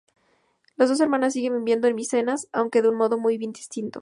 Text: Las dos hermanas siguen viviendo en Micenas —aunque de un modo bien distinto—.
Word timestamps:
Las 0.77 0.89
dos 0.89 0.99
hermanas 0.99 1.33
siguen 1.33 1.57
viviendo 1.59 1.87
en 1.87 1.93
Micenas 1.93 2.47
—aunque 2.53 2.81
de 2.81 2.89
un 2.89 2.95
modo 2.95 3.19
bien 3.23 3.53
distinto—. 3.53 3.99